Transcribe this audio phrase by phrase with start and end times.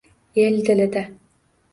[0.33, 1.11] El dilida